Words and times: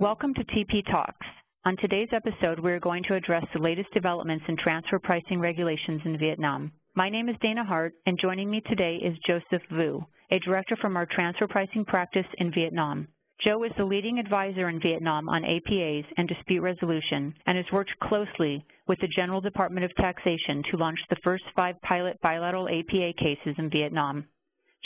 Welcome 0.00 0.32
to 0.34 0.44
TP 0.44 0.86
Talks. 0.88 1.26
On 1.64 1.76
today's 1.78 2.10
episode, 2.12 2.60
we're 2.60 2.78
going 2.78 3.02
to 3.08 3.16
address 3.16 3.44
the 3.52 3.58
latest 3.58 3.92
developments 3.92 4.44
in 4.46 4.56
transfer 4.56 5.00
pricing 5.00 5.40
regulations 5.40 6.00
in 6.04 6.16
Vietnam. 6.16 6.70
My 6.94 7.10
name 7.10 7.28
is 7.28 7.34
Dana 7.42 7.64
Hart, 7.64 7.94
and 8.06 8.16
joining 8.16 8.48
me 8.48 8.62
today 8.68 9.00
is 9.02 9.18
Joseph 9.26 9.66
Vu, 9.72 10.06
a 10.30 10.38
director 10.38 10.76
from 10.80 10.96
our 10.96 11.04
transfer 11.04 11.48
pricing 11.48 11.84
practice 11.84 12.26
in 12.38 12.52
Vietnam. 12.52 13.08
Joe 13.44 13.64
is 13.64 13.72
the 13.76 13.84
leading 13.84 14.20
advisor 14.20 14.68
in 14.68 14.80
Vietnam 14.80 15.28
on 15.28 15.42
APAs 15.42 16.04
and 16.16 16.28
dispute 16.28 16.60
resolution 16.62 17.34
and 17.48 17.56
has 17.56 17.66
worked 17.72 17.90
closely 18.04 18.64
with 18.86 19.00
the 19.00 19.08
General 19.08 19.40
Department 19.40 19.84
of 19.84 19.92
Taxation 19.96 20.62
to 20.70 20.76
launch 20.76 21.00
the 21.10 21.18
first 21.24 21.42
five 21.56 21.74
pilot 21.82 22.20
bilateral 22.22 22.68
APA 22.68 23.14
cases 23.18 23.56
in 23.58 23.68
Vietnam. 23.68 24.28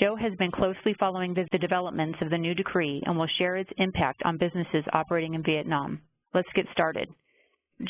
Joe 0.02 0.16
has 0.16 0.34
been 0.36 0.50
closely 0.50 0.96
following 0.98 1.32
the, 1.32 1.58
developments 1.58 2.18
of 2.22 2.30
the 2.30 2.38
new 2.38 2.54
decree 2.54 3.00
and 3.06 3.16
will 3.16 3.28
share 3.38 3.56
its 3.56 3.70
impact 3.78 4.20
on 4.24 4.36
businesses 4.36 4.84
operating 4.92 5.34
in 5.34 5.44
Vietnam. 5.44 6.00
Let's 6.34 6.48
get 6.56 6.66
started. 6.72 7.08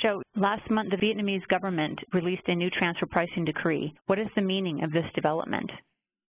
Joe, 0.03 0.21
last 0.37 0.71
month 0.71 0.91
the 0.91 0.99
Vietnamese 0.99 1.47
government 1.49 1.99
released 2.13 2.43
a 2.49 2.55
new 2.55 2.69
transfer 2.69 3.07
pricing 3.07 3.47
decree. 3.47 3.95
What 4.07 4.19
is 4.19 4.27
the 4.37 4.43
meaning 4.43 4.85
of 4.85 4.93
this 4.93 5.07
development? 5.15 5.71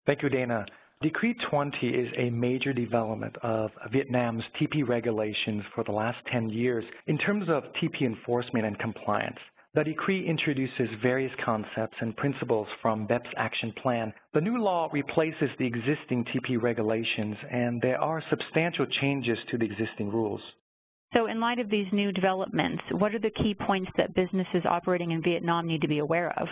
Thank 0.06 0.22
you, 0.22 0.28
Dana. 0.28 0.66
Decree 1.02 1.34
20 1.50 1.88
is 1.88 2.08
a 2.16 2.30
major 2.30 2.72
development 2.72 3.34
of 3.42 3.72
Vietnam's 3.91 4.44
TP 4.60 4.86
regulations 4.86 5.64
for 5.74 5.83
the 5.83 5.91
last 5.91 6.19
10 6.30 6.48
years 6.48 6.84
in 7.08 7.19
terms 7.19 7.48
of 7.48 7.64
TP 7.83 8.02
enforcement 8.02 8.66
and 8.66 8.78
compliance. 8.78 9.38
The 9.74 9.84
decree 9.84 10.28
introduces 10.28 10.88
various 11.00 11.32
concepts 11.42 11.96
and 12.00 12.14
principles 12.14 12.68
from 12.82 13.06
BEPS 13.06 13.30
action 13.38 13.72
plan. 13.82 14.12
The 14.34 14.40
new 14.42 14.58
law 14.58 14.90
replaces 14.92 15.48
the 15.58 15.66
existing 15.66 16.26
TP 16.26 16.60
regulations, 16.60 17.36
and 17.50 17.80
there 17.80 17.98
are 17.98 18.22
substantial 18.28 18.84
changes 19.00 19.38
to 19.50 19.56
the 19.56 19.64
existing 19.64 20.10
rules. 20.10 20.42
So 21.14 21.27
in 21.27 21.41
light 21.41 21.58
of 21.58 21.70
these 21.70 21.86
new 21.91 22.12
developments, 22.12 22.82
what 22.91 23.14
are 23.14 23.19
the 23.19 23.30
key 23.30 23.55
points 23.55 23.91
that 23.97 24.14
businesses 24.14 24.62
operating 24.66 25.12
in 25.12 25.22
Vietnam 25.22 25.66
need 25.66 25.80
to 25.80 25.88
be 25.88 26.00
aware 26.00 26.38
of? 26.38 26.48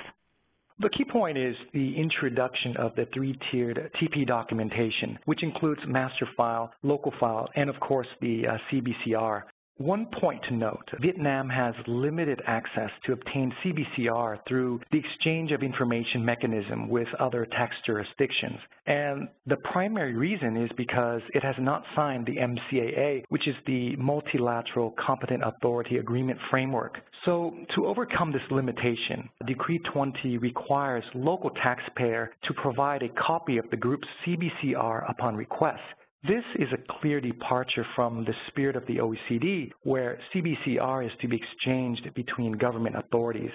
The 0.78 0.88
key 0.88 1.04
point 1.04 1.36
is 1.36 1.54
the 1.74 1.94
introduction 1.98 2.74
of 2.78 2.94
the 2.94 3.06
three-tiered 3.12 3.90
TP 4.00 4.26
documentation, 4.26 5.18
which 5.26 5.42
includes 5.42 5.82
master 5.86 6.26
file, 6.38 6.72
local 6.82 7.12
file, 7.20 7.50
and 7.54 7.68
of 7.68 7.78
course 7.80 8.08
the 8.22 8.46
uh, 8.46 8.56
CBCR. 8.72 9.42
One 9.80 10.04
point 10.20 10.42
to 10.46 10.54
note, 10.54 10.86
Vietnam 11.00 11.48
has 11.48 11.74
limited 11.86 12.42
access 12.46 12.90
to 13.06 13.14
obtain 13.14 13.50
CBCR 13.64 14.40
through 14.46 14.78
the 14.92 14.98
exchange 14.98 15.52
of 15.52 15.62
information 15.62 16.22
mechanism 16.22 16.90
with 16.90 17.08
other 17.18 17.46
tax 17.46 17.74
jurisdictions. 17.86 18.58
And 18.86 19.28
the 19.46 19.56
primary 19.72 20.14
reason 20.14 20.62
is 20.62 20.70
because 20.76 21.22
it 21.32 21.42
has 21.42 21.54
not 21.58 21.82
signed 21.96 22.26
the 22.26 22.36
MCAA, 22.36 23.22
which 23.30 23.48
is 23.48 23.54
the 23.66 23.96
Multilateral 23.96 24.94
Competent 25.02 25.42
Authority 25.42 25.96
Agreement 25.96 26.38
Framework. 26.50 26.98
So 27.24 27.54
to 27.74 27.86
overcome 27.86 28.32
this 28.32 28.42
limitation, 28.50 29.30
Decree 29.46 29.80
20 29.94 30.36
requires 30.36 31.04
local 31.14 31.48
taxpayer 31.62 32.32
to 32.44 32.52
provide 32.52 33.02
a 33.02 33.08
copy 33.08 33.56
of 33.56 33.64
the 33.70 33.78
group's 33.78 34.08
CBCR 34.26 35.10
upon 35.10 35.36
request. 35.36 35.80
This 36.22 36.44
is 36.58 36.68
a 36.70 37.00
clear 37.00 37.18
departure 37.18 37.86
from 37.96 38.26
the 38.26 38.34
spirit 38.48 38.76
of 38.76 38.84
the 38.86 38.98
OECD, 38.98 39.70
where 39.84 40.20
CBCR 40.34 41.06
is 41.06 41.12
to 41.22 41.28
be 41.28 41.36
exchanged 41.38 42.12
between 42.14 42.52
government 42.52 42.94
authorities. 42.96 43.50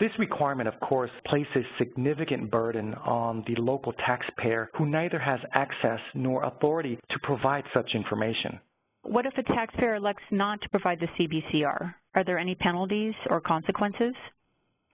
This 0.00 0.10
requirement, 0.18 0.66
of 0.66 0.80
course, 0.80 1.10
places 1.26 1.64
significant 1.78 2.50
burden 2.50 2.94
on 2.94 3.44
the 3.46 3.54
local 3.62 3.92
taxpayer 3.92 4.70
who 4.74 4.86
neither 4.86 5.20
has 5.20 5.38
access 5.54 6.00
nor 6.14 6.42
authority 6.42 6.98
to 7.10 7.18
provide 7.22 7.62
such 7.72 7.94
information. 7.94 8.58
What 9.02 9.26
if 9.26 9.38
a 9.38 9.44
taxpayer 9.44 9.94
elects 9.94 10.24
not 10.32 10.60
to 10.62 10.68
provide 10.70 10.98
the 10.98 11.06
CBCR? 11.16 11.94
Are 12.16 12.24
there 12.24 12.38
any 12.38 12.56
penalties 12.56 13.14
or 13.28 13.40
consequences? 13.40 14.14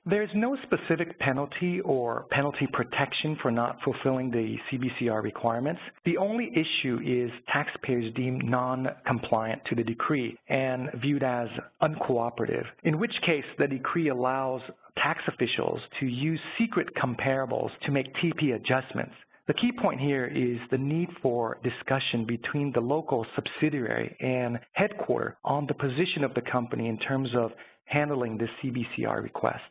There's 0.09 0.31
no 0.37 0.57
specific 0.63 1.19
penalty 1.19 1.81
or 1.81 2.27
penalty 2.31 2.69
protection 2.73 3.37
for 3.43 3.51
not 3.51 3.79
fulfilling 3.83 4.31
the 4.31 4.57
CBCR 4.71 5.21
requirements. 5.21 5.81
The 6.05 6.17
only 6.17 6.53
issue 6.53 7.01
is 7.05 7.29
taxpayers 7.53 8.15
deemed 8.15 8.45
non-compliant 8.45 9.63
to 9.65 9.75
the 9.75 9.83
decree 9.83 10.39
and 10.49 10.91
viewed 11.03 11.25
as 11.25 11.49
uncooperative, 11.83 12.67
in 12.85 13.01
which 13.01 13.11
case 13.27 13.43
the 13.59 13.67
decree 13.67 14.11
allows 14.11 14.61
tax 14.97 15.23
officials 15.27 15.81
to 15.99 16.07
use 16.07 16.39
secret 16.57 16.87
comparables 16.95 17.71
to 17.85 17.91
make 17.91 18.07
TP 18.23 18.55
adjustments. 18.55 19.15
The 19.49 19.55
key 19.55 19.73
point 19.73 20.01
here 20.01 20.27
is 20.27 20.61
the 20.71 20.79
need 20.79 21.09
for 21.21 21.59
discussion 21.65 22.25
between 22.27 22.71
the 22.73 22.81
local 22.81 23.27
subsidiary 23.35 24.17
and 24.21 24.61
headquarter 24.75 25.37
on 25.45 25.67
the 25.67 25.75
position 25.75 26.23
of 26.23 26.33
the 26.35 26.43
company 26.43 26.89
in 26.89 26.99
terms 26.99 27.31
of 27.37 27.51
handling 27.87 28.39
the 28.39 28.47
CBCR 28.63 29.21
request. 29.21 29.65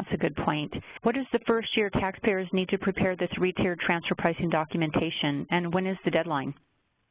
That's 0.00 0.14
a 0.14 0.16
good 0.16 0.36
point. 0.36 0.72
What 1.02 1.14
does 1.14 1.26
the 1.30 1.40
first 1.46 1.76
year 1.76 1.90
taxpayers 1.90 2.48
need 2.54 2.70
to 2.70 2.78
prepare 2.78 3.16
the 3.16 3.28
three-tiered 3.36 3.80
transfer 3.80 4.14
pricing 4.16 4.48
documentation, 4.48 5.46
and 5.50 5.74
when 5.74 5.86
is 5.86 5.98
the 6.06 6.10
deadline? 6.10 6.54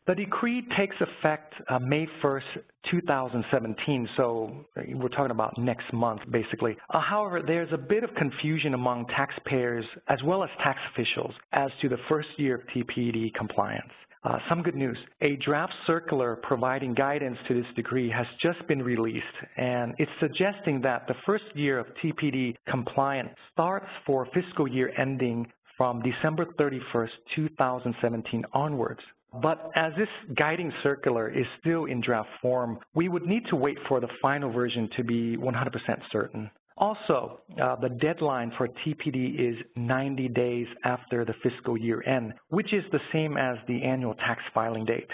The 0.07 0.15
decree 0.15 0.63
takes 0.75 0.95
effect 0.99 1.53
uh, 1.69 1.77
May 1.77 2.07
1st, 2.23 2.41
2017, 2.89 4.09
so 4.17 4.65
we're 4.95 5.09
talking 5.09 5.29
about 5.29 5.55
next 5.59 5.93
month, 5.93 6.21
basically. 6.31 6.75
Uh, 6.89 6.99
however, 6.99 7.43
there's 7.45 7.71
a 7.71 7.77
bit 7.77 8.03
of 8.03 8.09
confusion 8.15 8.73
among 8.73 9.05
taxpayers 9.15 9.85
as 10.07 10.17
well 10.23 10.43
as 10.43 10.49
tax 10.63 10.79
officials 10.91 11.35
as 11.53 11.69
to 11.83 11.89
the 11.89 11.97
first 12.09 12.29
year 12.37 12.55
of 12.55 12.61
TPD 12.75 13.35
compliance. 13.35 13.91
Uh, 14.21 14.37
some 14.49 14.61
good 14.61 14.75
news. 14.75 14.97
A 15.21 15.37
draft 15.37 15.71
circular 15.87 16.35
providing 16.43 16.93
guidance 16.93 17.37
to 17.47 17.53
this 17.53 17.65
decree 17.75 18.09
has 18.09 18.25
just 18.41 18.67
been 18.67 18.83
released, 18.83 19.23
and 19.55 19.95
it's 19.97 20.11
suggesting 20.19 20.81
that 20.81 21.07
the 21.07 21.13
first 21.25 21.45
year 21.55 21.79
of 21.79 21.87
TPD 22.03 22.55
compliance 22.67 23.29
starts 23.53 23.87
for 24.05 24.27
fiscal 24.33 24.67
year 24.67 24.91
ending 24.97 25.47
from 25.77 26.01
December 26.01 26.45
31st, 26.59 27.07
2017 27.33 28.43
onwards. 28.51 28.99
But 29.41 29.69
as 29.75 29.93
this 29.97 30.09
guiding 30.35 30.73
circular 30.83 31.29
is 31.29 31.45
still 31.61 31.85
in 31.85 32.01
draft 32.01 32.29
form, 32.41 32.79
we 32.93 33.07
would 33.07 33.25
need 33.25 33.43
to 33.51 33.55
wait 33.55 33.77
for 33.87 34.01
the 34.01 34.09
final 34.21 34.51
version 34.51 34.89
to 34.97 35.03
be 35.03 35.37
100% 35.37 35.71
certain. 36.11 36.51
Also, 36.79 37.41
uh, 37.61 37.75
the 37.75 37.89
deadline 37.89 38.53
for 38.57 38.69
TPD 38.69 39.37
is 39.37 39.55
90 39.75 40.29
days 40.29 40.67
after 40.85 41.25
the 41.25 41.33
fiscal 41.43 41.77
year 41.77 42.01
end, 42.07 42.33
which 42.49 42.73
is 42.73 42.83
the 42.93 43.01
same 43.11 43.37
as 43.37 43.57
the 43.67 43.83
annual 43.83 44.13
tax 44.15 44.41
filing 44.53 44.85
date. 44.85 45.09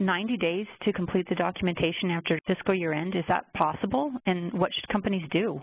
90 0.00 0.36
days 0.36 0.66
to 0.82 0.92
complete 0.92 1.28
the 1.28 1.34
documentation 1.36 2.10
after 2.10 2.38
fiscal 2.46 2.74
year 2.74 2.92
end, 2.92 3.14
is 3.14 3.24
that 3.28 3.52
possible? 3.54 4.12
And 4.26 4.52
what 4.52 4.72
should 4.74 4.88
companies 4.88 5.26
do? 5.30 5.62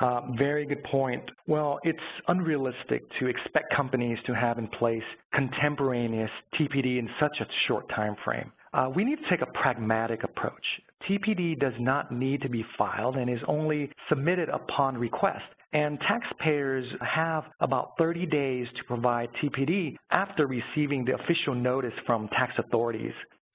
Uh, 0.00 0.20
very 0.36 0.66
good 0.66 0.82
point. 0.84 1.22
Well, 1.46 1.78
it's 1.82 1.98
unrealistic 2.28 3.02
to 3.18 3.26
expect 3.26 3.74
companies 3.74 4.18
to 4.26 4.34
have 4.34 4.58
in 4.58 4.68
place 4.68 5.02
contemporaneous 5.34 6.30
TPD 6.54 6.98
in 6.98 7.08
such 7.18 7.36
a 7.40 7.46
short 7.66 7.88
time 7.88 8.14
frame. 8.24 8.52
Uh, 8.74 8.90
we 8.94 9.04
need 9.04 9.16
to 9.16 9.30
take 9.30 9.40
a 9.40 9.50
pragmatic 9.52 10.22
approach. 10.22 10.64
TPD 11.08 11.58
does 11.58 11.72
not 11.78 12.12
need 12.12 12.42
to 12.42 12.50
be 12.50 12.64
filed 12.76 13.16
and 13.16 13.30
is 13.30 13.40
only 13.48 13.90
submitted 14.08 14.50
upon 14.50 14.98
request. 14.98 15.44
And 15.72 15.98
taxpayers 16.00 16.86
have 17.00 17.44
about 17.60 17.92
30 17.98 18.26
days 18.26 18.66
to 18.76 18.84
provide 18.84 19.28
TPD 19.42 19.96
after 20.10 20.46
receiving 20.46 21.04
the 21.04 21.14
official 21.14 21.54
notice 21.54 21.92
from 22.06 22.28
tax 22.28 22.52
authorities. 22.58 23.12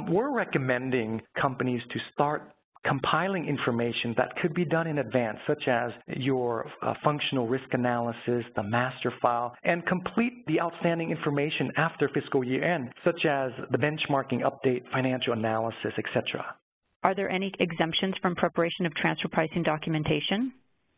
We're 0.10 0.34
recommending 0.34 1.22
companies 1.40 1.82
to 1.92 2.00
start 2.14 2.52
compiling 2.86 3.48
information 3.48 4.14
that 4.18 4.36
could 4.42 4.54
be 4.54 4.66
done 4.66 4.88
in 4.88 5.00
advance, 5.00 5.38
such 5.48 5.68
as 5.68 5.92
your 6.08 6.66
uh, 6.82 6.94
functional 7.04 7.48
risk 7.48 7.66
analysis, 7.72 8.44
the 8.56 8.64
master 8.64 9.14
file, 9.22 9.56
and 9.64 9.86
complete 9.86 10.46
the 10.48 10.60
outstanding 10.60 11.12
information 11.12 11.72
after 11.78 12.10
fiscal 12.10 12.44
year 12.44 12.64
end, 12.64 12.90
such 13.04 13.26
as 13.26 13.52
the 13.72 13.78
benchmarking 13.78 14.42
update, 14.42 14.84
financial 14.92 15.34
analysis, 15.34 15.94
etc. 15.98 16.56
Are 17.04 17.16
there 17.16 17.30
any 17.30 17.52
exemptions 17.60 18.16
from 18.22 18.36
preparation 18.36 18.86
of 18.86 18.94
transfer 18.96 19.28
pricing 19.28 19.64
documentation? 19.64 20.54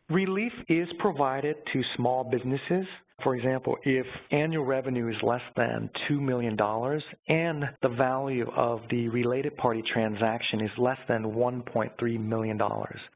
Relief 0.10 0.52
is 0.68 0.88
provided 1.00 1.56
to 1.72 1.82
small 1.96 2.26
businesses. 2.26 2.86
For 3.24 3.36
example, 3.36 3.78
if 3.84 4.06
annual 4.32 4.66
revenue 4.66 5.10
is 5.10 5.16
less 5.24 5.42
than 5.56 5.90
$2 6.10 6.20
million 6.20 6.58
and 7.30 7.64
the 7.82 7.90
value 7.90 8.50
of 8.56 8.82
the 8.90 9.08
related 9.10 9.56
party 9.58 9.82
transaction 9.94 10.62
is 10.62 10.72
less 10.78 10.98
than 11.08 11.24
$1.3 11.24 12.20
million. 12.20 12.60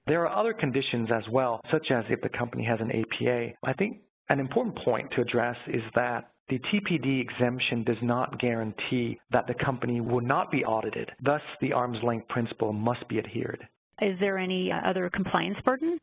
There 0.07 0.25
are 0.25 0.39
other 0.39 0.54
conditions 0.54 1.09
as 1.13 1.24
well, 1.31 1.59
such 1.71 1.88
as 1.92 2.06
if 2.09 2.21
the 2.21 2.30
company 2.30 2.63
has 2.65 2.80
an 2.80 2.92
APA. 2.92 3.50
I 3.63 3.74
think 3.74 3.98
an 4.30 4.39
important 4.39 4.77
point 4.83 5.12
to 5.15 5.21
address 5.21 5.57
is 5.68 5.81
that 5.95 6.31
the 6.50 6.59
TPD 6.59 7.21
exemption 7.21 7.83
does 7.83 7.98
not 8.01 8.39
guarantee 8.39 9.19
that 9.31 9.48
the 9.48 9.54
company 9.54 10.00
will 10.00 10.21
not 10.21 10.50
be 10.50 10.63
audited. 10.63 11.12
Thus, 11.21 11.42
the 11.59 11.74
arm's 11.74 12.01
length 12.04 12.30
principle 12.30 12.71
must 12.71 13.06
be 13.09 13.19
adhered. 13.19 13.68
Is 14.01 14.18
there 14.19 14.38
any 14.38 14.71
other 14.71 15.09
compliance 15.09 15.57
burden? 15.65 16.00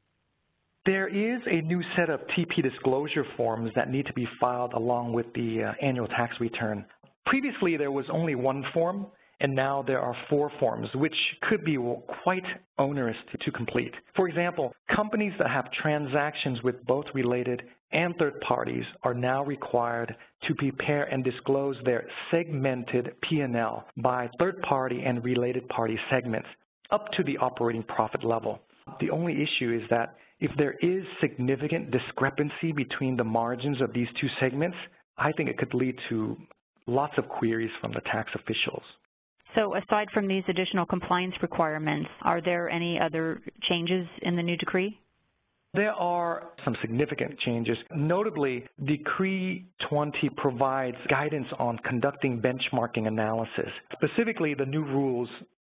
There 0.87 1.09
is 1.09 1.41
a 1.47 1.63
new 1.63 1.83
set 1.97 2.11
of 2.11 2.21
TP 2.37 2.63
disclosure 2.63 3.25
forms 3.39 3.71
that 3.75 3.91
need 3.91 4.05
to 4.05 4.13
be 4.13 4.29
filed 4.39 4.75
along 4.75 5.15
with 5.15 5.25
the 5.35 5.63
uh, 5.63 5.73
annual 5.81 6.07
tax 6.09 6.35
return. 6.41 6.85
Previously, 7.25 7.79
there 7.79 7.91
was 7.91 8.05
only 8.13 8.35
one 8.35 8.63
form, 8.75 9.07
and 9.41 9.55
now 9.55 9.83
there 9.87 10.01
are 10.01 10.15
four 10.29 10.53
forms, 10.61 10.91
which 10.95 11.15
could 11.49 11.65
be 11.65 11.79
quite 12.23 12.45
onerous 12.77 13.17
to, 13.33 13.39
to 13.39 13.51
complete. 13.51 13.95
For 14.15 14.29
example, 14.29 14.75
companies 14.95 15.33
that 15.39 15.49
have 15.49 15.73
transactions 15.73 16.63
with 16.63 16.85
both 16.85 17.07
related 17.15 17.63
and 17.93 18.15
third 18.17 18.39
parties 18.47 18.85
are 19.05 19.15
now 19.15 19.43
required 19.43 20.15
to 20.47 20.55
prepare 20.55 21.05
and 21.05 21.25
disclose 21.25 21.77
their 21.87 22.07
segmented 22.31 23.15
P&L 23.23 23.87
by 23.97 24.29
third 24.39 24.61
party 24.61 25.03
and 25.03 25.25
related 25.25 25.67
party 25.71 25.99
segments 26.11 26.49
up 26.91 27.07
to 27.17 27.23
the 27.25 27.39
operating 27.39 27.85
profit 27.85 28.23
level. 28.23 28.61
The 29.01 29.11
only 29.11 29.35
issue 29.35 29.79
is 29.81 29.89
that 29.91 30.17
if 30.41 30.51
there 30.59 30.75
is 30.83 31.05
significant 31.21 31.91
discrepancy 31.91 32.73
between 32.73 33.17
the 33.17 33.25
margins 33.25 33.81
of 33.81 33.93
these 33.93 34.09
two 34.21 34.29
segments, 34.41 34.77
I 35.17 35.33
think 35.33 35.49
it 35.49 35.59
could 35.59 35.75
lead 35.75 35.97
to 36.11 36.37
lots 36.87 37.15
of 37.17 37.29
queries 37.29 37.71
from 37.81 37.93
the 37.93 38.01
tax 38.01 38.31
officials. 38.35 38.83
So 39.55 39.75
aside 39.77 40.09
from 40.13 40.27
these 40.27 40.43
additional 40.49 40.85
compliance 40.85 41.35
requirements, 41.41 42.11
are 42.23 42.43
there 42.43 42.69
any 42.69 42.99
other 42.99 43.41
changes 43.69 44.07
in 44.23 44.37
the 44.37 44.43
new 44.43 44.57
decree? 44.57 44.99
There 45.75 45.93
are 45.93 46.51
some 46.65 46.77
significant 46.81 47.39
changes. 47.41 47.77
Notably, 47.95 48.65
Decree 48.85 49.67
20 49.89 50.31
provides 50.37 50.97
guidance 51.09 51.49
on 51.59 51.79
conducting 51.79 52.41
benchmarking 52.41 53.09
analysis. 53.09 53.71
Specifically, 53.93 54.55
the 54.55 54.67
new 54.67 54.85
rules 54.85 55.29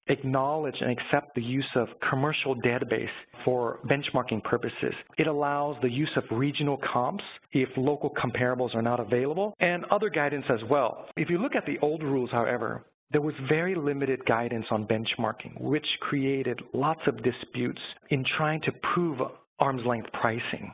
acknowledge 0.08 0.76
and 0.80 0.90
accept 0.90 1.34
the 1.34 1.42
use 1.42 1.68
of 1.76 1.88
commercial 2.08 2.56
database 2.56 3.08
for 3.44 3.78
benchmarking 3.86 4.42
purposes. 4.44 4.94
It 5.18 5.26
allows 5.26 5.76
the 5.82 5.90
use 5.90 6.10
of 6.16 6.24
regional 6.30 6.78
comps 6.92 7.24
if 7.52 7.68
local 7.76 8.10
comparables 8.10 8.74
are 8.74 8.82
not 8.82 9.00
available, 9.00 9.54
and 9.60 9.84
other 9.86 10.10
guidance 10.10 10.44
as 10.50 10.60
well. 10.68 11.06
If 11.16 11.30
you 11.30 11.38
look 11.38 11.54
at 11.54 11.66
the 11.66 11.78
old 11.80 12.02
rules, 12.02 12.30
however, 12.30 12.84
there 13.12 13.20
was 13.20 13.34
very 13.48 13.74
limited 13.74 14.24
guidance 14.26 14.66
on 14.70 14.86
benchmarking, 14.86 15.60
which 15.60 15.86
created 16.00 16.60
lots 16.72 17.00
of 17.06 17.22
disputes 17.22 17.80
in 18.10 18.24
trying 18.36 18.60
to 18.62 18.72
prove 18.94 19.18
arm's 19.58 19.84
length 19.84 20.08
pricing. 20.12 20.72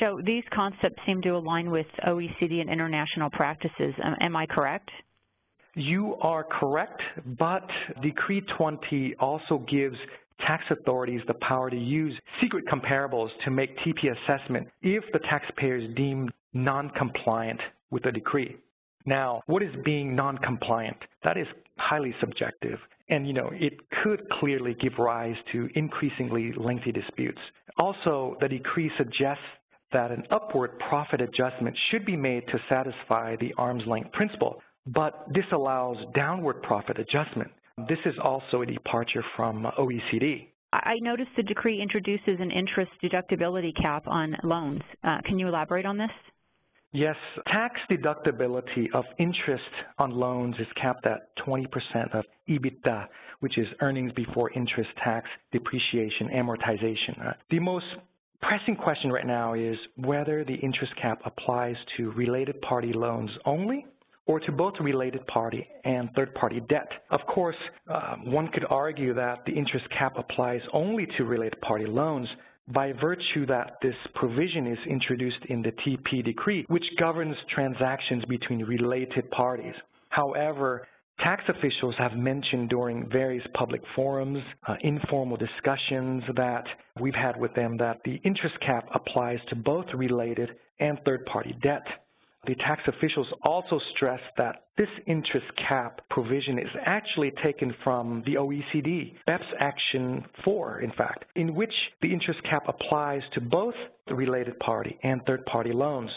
Joe, 0.00 0.20
these 0.24 0.44
concepts 0.52 1.00
seem 1.06 1.20
to 1.22 1.30
align 1.30 1.70
with 1.70 1.86
OECD 2.06 2.60
and 2.60 2.70
international 2.70 3.30
practices. 3.30 3.94
Am 4.20 4.34
I 4.34 4.46
correct? 4.46 4.90
You 5.76 6.16
are 6.20 6.44
correct, 6.44 7.00
but 7.38 7.68
Decree 8.02 8.42
20 8.56 9.16
also 9.18 9.58
gives 9.70 9.96
tax 10.46 10.64
authorities 10.70 11.20
the 11.26 11.34
power 11.34 11.70
to 11.70 11.76
use 11.76 12.14
secret 12.40 12.64
comparables 12.66 13.28
to 13.44 13.50
make 13.50 13.76
TP 13.78 14.10
assessment 14.10 14.68
if 14.82 15.04
the 15.12 15.18
taxpayer 15.20 15.76
is 15.76 15.94
deemed 15.96 16.30
non-compliant 16.52 17.60
with 17.90 18.02
the 18.04 18.12
decree. 18.12 18.56
Now, 19.06 19.42
what 19.46 19.62
is 19.62 19.74
being 19.84 20.14
non-compliant? 20.16 20.96
That 21.24 21.36
is 21.36 21.46
highly 21.76 22.14
subjective, 22.20 22.78
and 23.08 23.26
you 23.26 23.32
know, 23.32 23.50
it 23.52 23.74
could 24.02 24.28
clearly 24.40 24.74
give 24.80 24.92
rise 24.98 25.36
to 25.52 25.68
increasingly 25.74 26.52
lengthy 26.56 26.92
disputes. 26.92 27.40
Also, 27.78 28.36
the 28.40 28.48
decree 28.48 28.90
suggests 28.96 29.42
that 29.92 30.10
an 30.10 30.24
upward 30.30 30.78
profit 30.88 31.20
adjustment 31.20 31.76
should 31.90 32.06
be 32.06 32.16
made 32.16 32.46
to 32.48 32.58
satisfy 32.68 33.36
the 33.36 33.52
arm's 33.58 33.86
length 33.86 34.12
principle, 34.12 34.60
but 34.86 35.26
this 35.32 35.44
allows 35.52 35.96
downward 36.14 36.62
profit 36.62 36.98
adjustment. 36.98 37.50
This 37.88 37.98
is 38.04 38.14
also 38.22 38.62
a 38.62 38.66
departure 38.66 39.24
from 39.36 39.66
OECD. 39.78 40.48
I 40.72 40.96
noticed 41.00 41.30
the 41.36 41.42
decree 41.42 41.80
introduces 41.80 42.40
an 42.40 42.50
interest 42.50 42.90
deductibility 43.02 43.70
cap 43.80 44.06
on 44.06 44.36
loans. 44.42 44.82
Uh, 45.04 45.18
can 45.24 45.38
you 45.38 45.48
elaborate 45.48 45.86
on 45.86 45.98
this? 45.98 46.10
Yes, 46.92 47.16
tax 47.48 47.80
deductibility 47.90 48.86
of 48.94 49.04
interest 49.18 49.64
on 49.98 50.12
loans 50.12 50.54
is 50.60 50.66
capped 50.80 51.06
at 51.06 51.36
20% 51.44 51.66
of 52.12 52.24
EBITDA, 52.48 53.06
which 53.40 53.58
is 53.58 53.66
earnings 53.80 54.12
before 54.12 54.50
interest, 54.52 54.90
tax, 55.02 55.28
depreciation, 55.50 56.28
amortization. 56.32 57.34
The 57.50 57.58
most 57.58 57.86
pressing 58.42 58.76
question 58.76 59.10
right 59.10 59.26
now 59.26 59.54
is 59.54 59.76
whether 59.96 60.44
the 60.44 60.54
interest 60.54 60.92
cap 61.00 61.20
applies 61.24 61.76
to 61.96 62.12
related 62.12 62.60
party 62.62 62.92
loans 62.92 63.30
only 63.44 63.86
or 64.26 64.40
to 64.40 64.52
both 64.52 64.74
related 64.80 65.26
party 65.26 65.66
and 65.84 66.08
third 66.16 66.34
party 66.34 66.60
debt. 66.68 66.88
Of 67.10 67.20
course, 67.26 67.56
uh, 67.92 68.16
one 68.24 68.48
could 68.48 68.64
argue 68.70 69.14
that 69.14 69.44
the 69.46 69.52
interest 69.52 69.86
cap 69.98 70.14
applies 70.16 70.60
only 70.72 71.06
to 71.18 71.24
related 71.24 71.60
party 71.60 71.86
loans, 71.86 72.28
by 72.68 72.92
virtue 72.92 73.46
that 73.46 73.76
this 73.82 73.94
provision 74.14 74.66
is 74.66 74.78
introduced 74.88 75.44
in 75.48 75.62
the 75.62 75.72
TP 75.72 76.24
decree, 76.24 76.64
which 76.68 76.84
governs 76.98 77.36
transactions 77.54 78.24
between 78.24 78.64
related 78.64 79.30
parties. 79.30 79.74
However, 80.08 80.86
tax 81.20 81.42
officials 81.48 81.94
have 81.98 82.12
mentioned 82.12 82.70
during 82.70 83.08
various 83.10 83.44
public 83.54 83.82
forums, 83.94 84.38
uh, 84.66 84.76
informal 84.80 85.36
discussions 85.36 86.22
that 86.36 86.64
we've 87.00 87.14
had 87.14 87.38
with 87.38 87.54
them 87.54 87.76
that 87.76 87.98
the 88.04 88.14
interest 88.24 88.54
cap 88.60 88.88
applies 88.94 89.38
to 89.48 89.56
both 89.56 89.86
related 89.94 90.50
and 90.80 90.98
third-party 91.04 91.56
debt. 91.62 91.84
The 92.46 92.54
tax 92.56 92.82
officials 92.86 93.26
also 93.42 93.80
stressed 93.94 94.22
that 94.36 94.64
this 94.76 94.88
interest 95.06 95.46
cap 95.68 96.00
provision 96.10 96.58
is 96.58 96.68
actually 96.84 97.32
taken 97.42 97.74
from 97.82 98.22
the 98.26 98.34
OECD, 98.34 99.14
BEPS 99.26 99.46
Action 99.60 100.24
4, 100.44 100.80
in 100.80 100.92
fact, 100.92 101.24
in 101.36 101.54
which 101.54 101.72
the 102.02 102.12
interest 102.12 102.40
cap 102.48 102.64
applies 102.68 103.22
to 103.32 103.40
both 103.40 103.74
the 104.08 104.14
related 104.14 104.58
party 104.58 104.98
and 105.02 105.22
third-party 105.26 105.72
loans. 105.72 106.10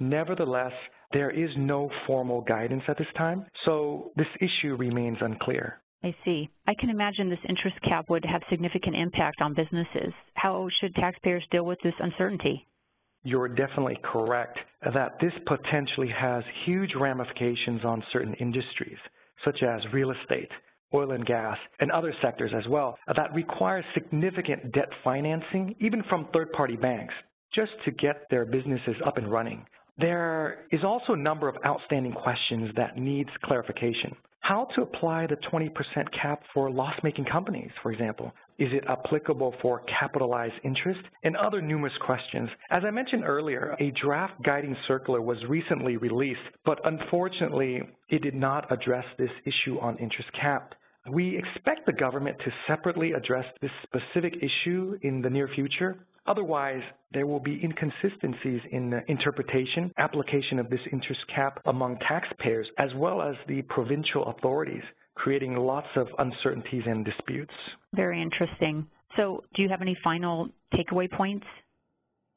Nevertheless, 0.00 0.72
there 1.12 1.30
is 1.30 1.50
no 1.56 1.90
formal 2.06 2.40
guidance 2.40 2.82
at 2.88 2.98
this 2.98 3.06
time, 3.16 3.46
so 3.64 4.10
this 4.16 4.26
issue 4.40 4.74
remains 4.74 5.18
unclear. 5.20 5.80
I 6.02 6.14
see. 6.24 6.48
I 6.66 6.74
can 6.74 6.90
imagine 6.90 7.30
this 7.30 7.38
interest 7.48 7.76
cap 7.88 8.06
would 8.08 8.24
have 8.24 8.42
significant 8.50 8.96
impact 8.96 9.40
on 9.40 9.54
businesses. 9.54 10.12
How 10.34 10.68
should 10.80 10.94
taxpayers 10.96 11.46
deal 11.52 11.64
with 11.64 11.78
this 11.84 11.94
uncertainty? 12.00 12.66
You're 13.24 13.48
definitely 13.48 13.98
correct 14.02 14.58
that 14.94 15.18
this 15.20 15.32
potentially 15.46 16.08
has 16.08 16.42
huge 16.64 16.90
ramifications 16.98 17.84
on 17.84 18.02
certain 18.12 18.34
industries, 18.34 18.98
such 19.44 19.62
as 19.62 19.80
real 19.92 20.10
estate, 20.10 20.50
oil 20.94 21.12
and 21.12 21.24
gas, 21.24 21.56
and 21.80 21.90
other 21.90 22.14
sectors 22.20 22.52
as 22.56 22.66
well, 22.68 22.98
that 23.16 23.32
require 23.34 23.84
significant 23.94 24.72
debt 24.72 24.88
financing, 25.04 25.74
even 25.80 26.02
from 26.08 26.28
third-party 26.32 26.76
banks, 26.76 27.14
just 27.54 27.72
to 27.84 27.90
get 27.92 28.26
their 28.30 28.44
businesses 28.44 28.96
up 29.06 29.16
and 29.16 29.30
running. 29.30 29.64
There 29.98 30.66
is 30.72 30.80
also 30.84 31.12
a 31.12 31.16
number 31.16 31.48
of 31.48 31.56
outstanding 31.64 32.12
questions 32.12 32.70
that 32.76 32.96
needs 32.96 33.30
clarification. 33.44 34.16
How 34.42 34.66
to 34.74 34.82
apply 34.82 35.28
the 35.28 35.36
20% 35.52 35.70
cap 36.20 36.42
for 36.52 36.68
loss-making 36.68 37.26
companies, 37.26 37.70
for 37.80 37.92
example. 37.92 38.32
Is 38.58 38.70
it 38.72 38.82
applicable 38.88 39.54
for 39.62 39.82
capitalized 40.00 40.54
interest? 40.64 41.00
And 41.22 41.36
other 41.36 41.62
numerous 41.62 41.92
questions. 42.04 42.48
As 42.70 42.82
I 42.84 42.90
mentioned 42.90 43.22
earlier, 43.24 43.76
a 43.78 43.92
draft 44.04 44.34
guiding 44.42 44.76
circular 44.88 45.22
was 45.22 45.38
recently 45.48 45.96
released, 45.96 46.40
but 46.64 46.80
unfortunately, 46.84 47.82
it 48.08 48.22
did 48.22 48.34
not 48.34 48.70
address 48.72 49.04
this 49.16 49.30
issue 49.46 49.78
on 49.78 49.96
interest 49.98 50.28
cap. 50.32 50.74
We 51.10 51.36
expect 51.36 51.86
the 51.86 51.92
government 51.92 52.36
to 52.44 52.52
separately 52.68 53.12
address 53.12 53.44
this 53.60 53.70
specific 53.82 54.34
issue 54.36 54.98
in 55.02 55.20
the 55.20 55.30
near 55.30 55.48
future. 55.48 55.96
Otherwise, 56.26 56.82
there 57.12 57.26
will 57.26 57.40
be 57.40 57.60
inconsistencies 57.62 58.60
in 58.70 58.90
the 58.90 59.00
interpretation, 59.10 59.92
application 59.98 60.60
of 60.60 60.70
this 60.70 60.80
interest 60.92 61.20
cap 61.34 61.60
among 61.66 61.98
taxpayers 61.98 62.68
as 62.78 62.90
well 62.96 63.20
as 63.20 63.34
the 63.48 63.62
provincial 63.62 64.26
authorities, 64.26 64.84
creating 65.16 65.56
lots 65.56 65.88
of 65.96 66.06
uncertainties 66.18 66.84
and 66.86 67.04
disputes. 67.04 67.52
Very 67.94 68.22
interesting. 68.22 68.86
So 69.16 69.42
do 69.54 69.62
you 69.62 69.68
have 69.68 69.82
any 69.82 69.98
final 70.04 70.48
takeaway 70.72 71.10
points? 71.10 71.46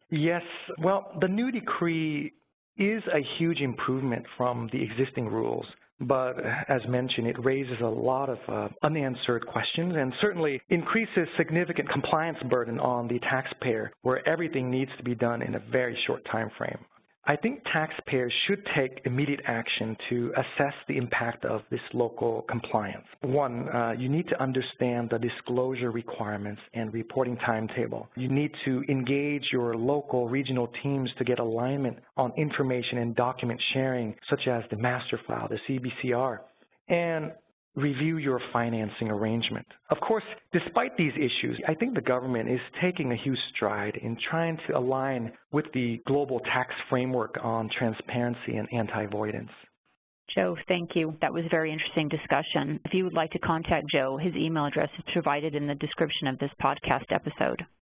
Yes. 0.09 0.41
Well, 0.79 1.11
the 1.21 1.27
new 1.27 1.51
decree 1.51 2.33
is 2.77 3.03
a 3.13 3.19
huge 3.37 3.59
improvement 3.61 4.25
from 4.37 4.69
the 4.73 4.81
existing 4.81 5.27
rules 5.27 5.65
but 6.01 6.35
as 6.67 6.81
mentioned, 6.87 7.27
it 7.27 7.43
raises 7.43 7.79
a 7.81 7.85
lot 7.87 8.29
of 8.29 8.37
uh, 8.47 8.67
unanswered 8.83 9.45
questions 9.47 9.93
and 9.95 10.13
certainly 10.21 10.61
increases 10.69 11.27
significant 11.37 11.89
compliance 11.89 12.37
burden 12.49 12.79
on 12.79 13.07
the 13.07 13.19
taxpayer 13.19 13.91
where 14.01 14.27
everything 14.27 14.69
needs 14.69 14.91
to 14.97 15.03
be 15.03 15.15
done 15.15 15.41
in 15.41 15.55
a 15.55 15.59
very 15.71 15.97
short 16.05 16.21
time 16.31 16.49
frame. 16.57 16.79
I 17.27 17.35
think 17.35 17.63
taxpayers 17.73 18.33
should 18.47 18.63
take 18.77 19.01
immediate 19.05 19.41
action 19.47 19.97
to 20.09 20.31
assess 20.37 20.73
the 20.87 20.97
impact 20.97 21.43
of 21.43 21.61
this 21.71 21.79
local 21.93 22.43
compliance. 22.47 23.05
One, 23.21 23.67
uh, 23.69 23.93
you 23.97 24.09
need 24.09 24.27
to 24.29 24.41
understand 24.41 25.09
the 25.09 25.17
disclosure 25.17 25.89
requirements 25.89 26.61
and 26.75 26.93
reporting 26.93 27.35
timetable. 27.37 28.07
You 28.15 28.29
need 28.29 28.51
to 28.65 28.83
engage 28.89 29.43
your 29.51 29.75
local 29.75 30.29
regional 30.29 30.69
teams 30.83 31.09
to 31.17 31.23
get 31.23 31.39
alignment 31.39 31.97
on 32.15 32.31
information 32.37 32.99
and 32.99 33.15
document 33.15 33.59
sharing, 33.73 34.15
such 34.29 34.47
as 34.47 34.63
the 34.69 34.77
master 34.77 35.19
file, 35.27 35.47
the 35.47 35.59
CBCR. 35.67 36.39
And 36.89 37.31
review 37.75 38.17
your 38.17 38.39
financing 38.53 39.09
arrangement. 39.09 39.67
Of 39.89 39.99
course, 39.99 40.23
despite 40.53 40.95
these 40.97 41.13
issues, 41.15 41.59
I 41.67 41.73
think 41.73 41.93
the 41.93 42.01
government 42.01 42.49
is 42.49 42.59
taking 42.81 43.11
a 43.11 43.17
huge 43.17 43.39
stride 43.55 43.97
in 44.01 44.17
trying 44.29 44.57
to 44.67 44.77
align 44.77 45.31
with 45.51 45.65
the 45.73 46.01
global 46.07 46.39
tax 46.41 46.73
framework 46.89 47.35
on 47.43 47.69
transparency 47.77 48.55
and 48.55 48.67
anti-avoidance. 48.73 49.51
Joe, 50.33 50.57
thank 50.67 50.95
you. 50.95 51.15
That 51.21 51.33
was 51.33 51.45
a 51.45 51.49
very 51.49 51.71
interesting 51.71 52.09
discussion. 52.09 52.79
If 52.85 52.93
you 52.93 53.03
would 53.03 53.13
like 53.13 53.31
to 53.31 53.39
contact 53.39 53.85
Joe, 53.91 54.17
his 54.17 54.35
email 54.35 54.65
address 54.65 54.89
is 54.97 55.03
provided 55.13 55.55
in 55.55 55.67
the 55.67 55.75
description 55.75 56.27
of 56.27 56.39
this 56.39 56.51
podcast 56.61 57.11
episode. 57.11 57.65